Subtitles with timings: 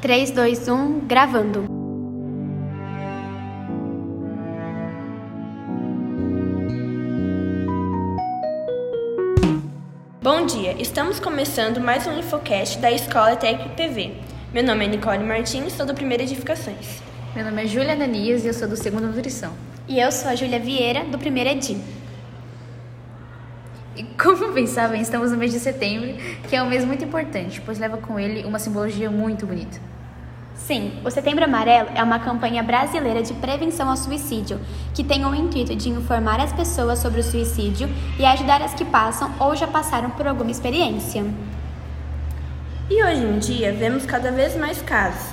[0.00, 1.64] 3, 2, 1, gravando.
[10.22, 14.14] Bom dia, estamos começando mais um Infocast da Escola Tec PV.
[14.54, 17.02] Meu nome é Nicole Martins, sou do Primeiro Edificações.
[17.34, 19.52] Meu nome é Júlia Ananias e eu sou do Segundo Nutrição.
[19.88, 21.76] E eu sou a Júlia Vieira, do Primeiro Edi.
[23.98, 26.14] E como bem sabem, estamos no mês de setembro,
[26.48, 29.80] que é um mês muito importante, pois leva com ele uma simbologia muito bonita.
[30.54, 34.60] Sim, o Setembro Amarelo é uma campanha brasileira de prevenção ao suicídio,
[34.94, 37.88] que tem o intuito de informar as pessoas sobre o suicídio
[38.20, 41.24] e ajudar as que passam ou já passaram por alguma experiência.
[42.88, 45.28] E hoje em dia vemos cada vez mais casos.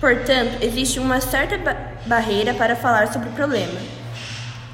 [0.00, 3.78] Portanto, existe uma certa ba barreira para falar sobre o problema.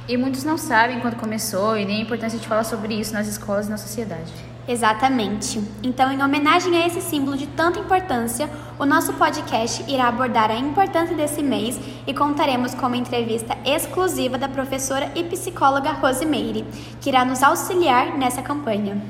[0.09, 3.29] E muitos não sabem quando começou e nem a importância de falar sobre isso nas
[3.29, 4.33] escolas e na sociedade.
[4.67, 5.63] Exatamente.
[5.83, 8.49] Então, em homenagem a esse símbolo de tanta importância,
[8.79, 14.39] o nosso podcast irá abordar a importância desse mês e contaremos com uma entrevista exclusiva
[14.39, 16.65] da professora e psicóloga Rosemeire,
[17.01, 19.03] que irá nos auxiliar nessa campanha.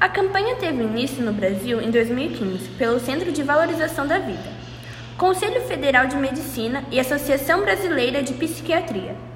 [0.00, 4.50] A campanha teve início no Brasil em 2015 pelo Centro de Valorização da Vida,
[5.16, 9.29] Conselho Federal de Medicina e Associação Brasileira de Psiquiatria.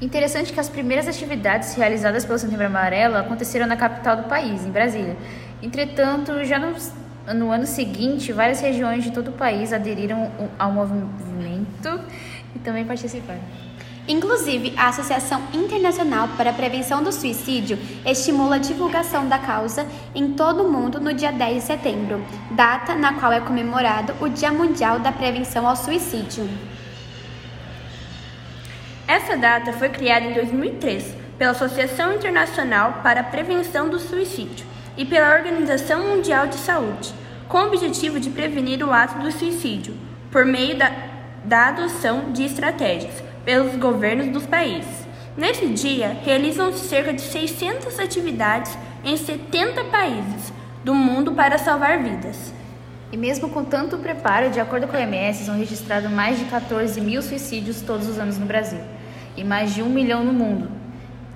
[0.00, 4.70] Interessante que as primeiras atividades realizadas pelo Setembro Amarelo aconteceram na capital do país, em
[4.70, 5.16] Brasília.
[5.62, 6.74] Entretanto, já no,
[7.34, 11.98] no ano seguinte, várias regiões de todo o país aderiram ao movimento
[12.54, 13.40] e também participaram.
[14.06, 20.34] Inclusive, a Associação Internacional para a Prevenção do Suicídio estimula a divulgação da causa em
[20.34, 24.52] todo o mundo no dia 10 de setembro, data na qual é comemorado o Dia
[24.52, 26.46] Mundial da Prevenção ao Suicídio.
[29.08, 35.04] Essa data foi criada em 2003 pela Associação Internacional para a Prevenção do Suicídio e
[35.04, 37.14] pela Organização Mundial de Saúde,
[37.46, 39.94] com o objetivo de prevenir o ato do suicídio
[40.32, 40.90] por meio da,
[41.44, 45.06] da adoção de estratégias pelos governos dos países.
[45.36, 52.52] Nesse dia, realizam-se cerca de 600 atividades em 70 países do mundo para salvar vidas.
[53.12, 57.00] E mesmo com tanto preparo, de acordo com a OMS, são registrados mais de 14
[57.00, 58.80] mil suicídios todos os anos no Brasil
[59.36, 60.70] e mais de um milhão no mundo.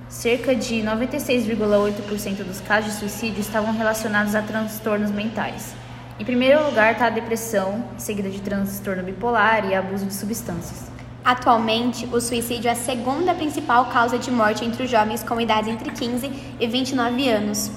[0.09, 5.75] Cerca de 96,8% dos casos de suicídio estavam relacionados a transtornos mentais.
[6.19, 10.91] Em primeiro lugar está a depressão, seguida de transtorno bipolar e abuso de substâncias.
[11.25, 15.71] Atualmente, o suicídio é a segunda principal causa de morte entre os jovens com idade
[15.71, 17.71] entre 15 e 29 anos.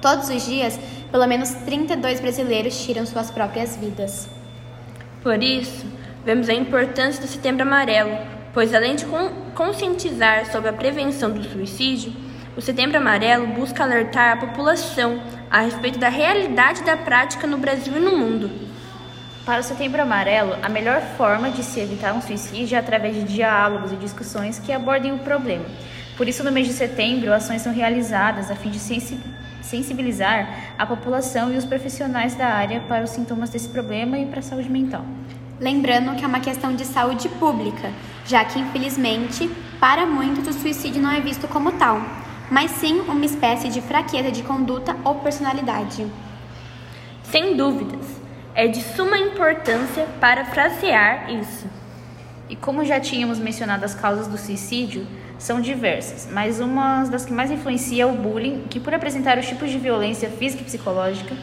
[0.00, 0.78] Todos os dias,
[1.10, 4.28] pelo menos 32 brasileiros tiram suas próprias vidas.
[5.22, 5.84] Por isso,
[6.24, 8.16] vemos a importância do Setembro Amarelo,
[8.52, 9.06] pois além de
[9.54, 12.12] conscientizar sobre a prevenção do suicídio,
[12.56, 17.96] o Setembro Amarelo busca alertar a população a respeito da realidade da prática no Brasil
[17.96, 18.50] e no mundo.
[19.46, 23.22] Para o Setembro Amarelo, a melhor forma de se evitar um suicídio é através de
[23.22, 25.64] diálogos e discussões que abordem o problema.
[26.16, 28.80] Por isso, no mês de setembro, ações são realizadas a fim de
[29.62, 34.40] sensibilizar a população e os profissionais da área para os sintomas desse problema e para
[34.40, 35.04] a saúde mental.
[35.60, 37.90] Lembrando que é uma questão de saúde pública,
[38.24, 42.00] já que, infelizmente, para muitos o suicídio não é visto como tal,
[42.48, 46.06] mas sim uma espécie de fraqueza de conduta ou personalidade.
[47.24, 48.06] Sem dúvidas,
[48.54, 51.66] é de suma importância parafrasear isso.
[52.48, 55.06] E como já tínhamos mencionado, as causas do suicídio
[55.38, 59.46] são diversas, mas uma das que mais influencia é o bullying, que por apresentar os
[59.46, 61.36] tipos de violência física e psicológica,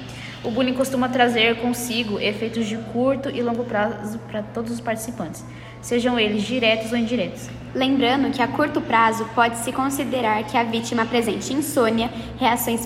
[0.46, 5.44] o bullying costuma trazer consigo efeitos de curto e longo prazo para todos os participantes,
[5.82, 7.50] sejam eles diretos ou indiretos.
[7.74, 12.86] Lembrando que a curto prazo pode-se considerar que a vítima apresente insônia, reações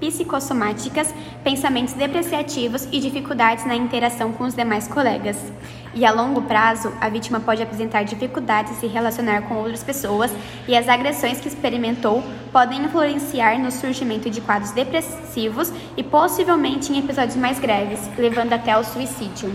[0.00, 1.12] psicossomáticas,
[1.42, 5.36] pensamentos depreciativos e dificuldades na interação com os demais colegas.
[5.98, 10.30] E a longo prazo, a vítima pode apresentar dificuldades em se relacionar com outras pessoas
[10.68, 12.22] e as agressões que experimentou
[12.52, 18.70] podem influenciar no surgimento de quadros depressivos e possivelmente em episódios mais graves, levando até
[18.70, 19.52] ao suicídio.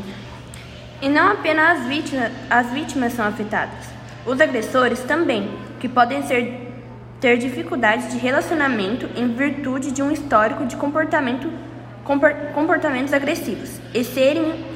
[1.01, 3.85] E não apenas as vítimas, as vítimas são afetadas,
[4.25, 6.73] os agressores também, que podem ser,
[7.21, 11.49] ter dificuldades de relacionamento em virtude de um histórico de comportamento,
[12.53, 14.72] comportamentos agressivos e serem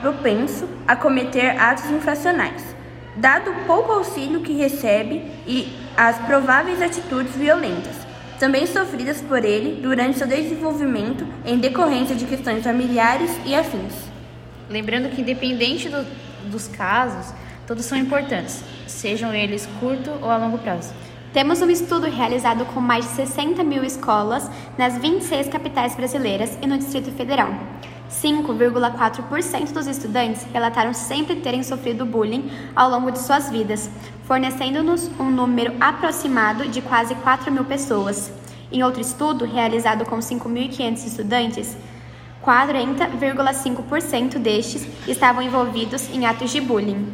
[0.00, 2.62] propenso a cometer atos infracionais,
[3.16, 7.96] dado o pouco auxílio que recebe e as prováveis atitudes violentas,
[8.38, 13.94] também sofridas por ele durante seu desenvolvimento em decorrência de questões familiares e afins.
[14.68, 16.04] Lembrando que, independente do,
[16.50, 17.32] dos casos,
[17.66, 20.92] todos são importantes, sejam eles curto ou a longo prazo.
[21.32, 26.66] Temos um estudo realizado com mais de 60 mil escolas nas 26 capitais brasileiras e
[26.66, 27.48] no Distrito Federal.
[28.12, 33.88] 5,4% dos estudantes relataram sempre terem sofrido bullying ao longo de suas vidas,
[34.24, 38.30] fornecendo-nos um número aproximado de quase 4 mil pessoas.
[38.70, 41.74] Em outro estudo, realizado com 5.500 estudantes,
[42.44, 47.12] 40,5% destes estavam envolvidos em atos de bullying.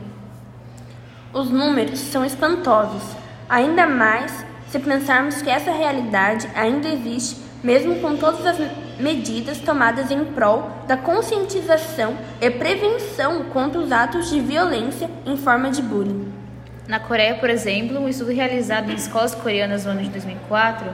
[1.33, 3.03] Os números são espantosos,
[3.49, 8.59] ainda mais se pensarmos que essa realidade ainda existe, mesmo com todas as
[8.99, 15.71] medidas tomadas em prol da conscientização e prevenção contra os atos de violência em forma
[15.71, 16.33] de bullying.
[16.87, 20.91] Na Coreia, por exemplo, um estudo realizado em escolas coreanas no ano de 2004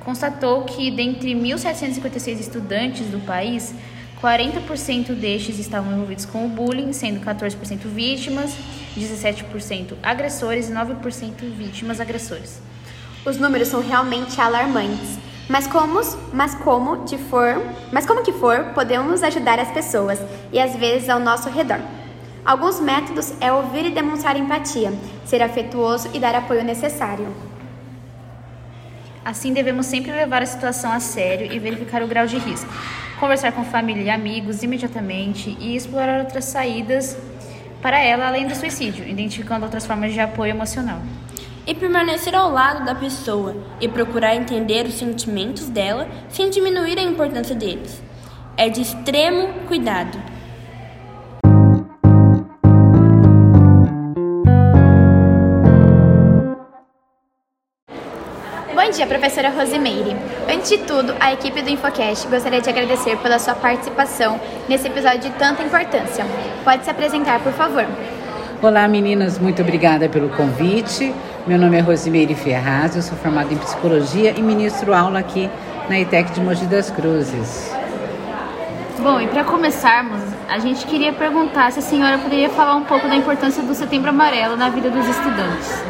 [0.00, 3.74] constatou que, dentre 1.756 estudantes do país,
[4.22, 8.52] 40% destes estavam envolvidos com o bullying, sendo 14% vítimas,
[8.96, 12.60] 17% agressores e 9% vítimas agressores.
[13.24, 15.18] Os números são realmente alarmantes.
[15.48, 16.00] Mas como,
[16.32, 20.20] mas como de for, mas como que for, podemos ajudar as pessoas
[20.52, 21.80] e às vezes ao nosso redor.
[22.44, 24.92] Alguns métodos é ouvir e demonstrar empatia,
[25.24, 27.34] ser afetuoso e dar apoio necessário.
[29.24, 32.70] Assim, devemos sempre levar a situação a sério e verificar o grau de risco.
[33.20, 37.16] Conversar com família e amigos imediatamente e explorar outras saídas
[37.82, 41.00] para ela além do suicídio, identificando outras formas de apoio emocional.
[41.68, 47.02] E permanecer ao lado da pessoa e procurar entender os sentimentos dela sem diminuir a
[47.02, 48.02] importância deles.
[48.56, 50.18] É de extremo cuidado.
[58.74, 60.16] Bom dia, professora Rosimeire.
[60.50, 64.40] Antes de tudo, a equipe do Infocast gostaria de agradecer pela sua participação
[64.70, 66.24] nesse episódio de tanta importância.
[66.64, 67.84] Pode se apresentar, por favor.
[68.60, 71.14] Olá, meninas, muito obrigada pelo convite.
[71.48, 75.48] Meu nome é Rosimeire Ferraz, eu sou formada em psicologia e ministro aula aqui
[75.88, 77.72] na ITEC de Mogi das Cruzes.
[78.98, 83.08] Bom, e para começarmos, a gente queria perguntar se a senhora poderia falar um pouco
[83.08, 85.82] da importância do Setembro Amarelo na vida dos estudantes.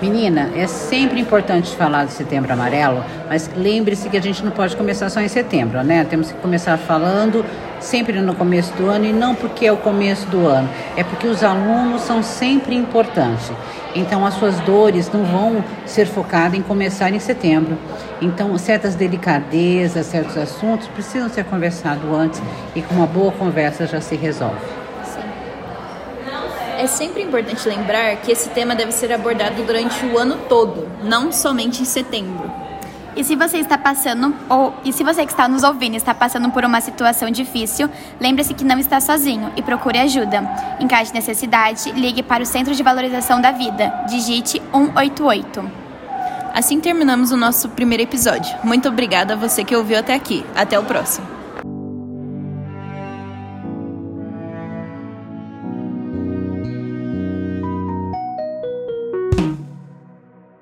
[0.00, 4.76] Menina, é sempre importante falar do Setembro Amarelo, mas lembre-se que a gente não pode
[4.76, 6.04] começar só em setembro, né?
[6.04, 7.42] Temos que começar falando
[7.80, 11.26] sempre no começo do ano e não porque é o começo do ano, é porque
[11.26, 13.50] os alunos são sempre importantes.
[13.94, 17.78] Então, as suas dores não vão ser focadas em começar em setembro.
[18.20, 22.42] Então, certas delicadezas, certos assuntos precisam ser conversados antes
[22.74, 24.85] e com uma boa conversa já se resolve.
[26.78, 31.32] É sempre importante lembrar que esse tema deve ser abordado durante o ano todo, não
[31.32, 32.50] somente em setembro.
[33.16, 36.50] E se você está passando, ou e se você que está nos ouvindo está passando
[36.50, 37.88] por uma situação difícil,
[38.20, 40.46] lembre-se que não está sozinho e procure ajuda.
[40.78, 44.04] Em caso de necessidade, ligue para o Centro de Valorização da Vida.
[44.06, 45.86] Digite 188.
[46.52, 48.54] Assim terminamos o nosso primeiro episódio.
[48.62, 50.44] Muito obrigada a você que ouviu até aqui.
[50.54, 51.35] Até o próximo.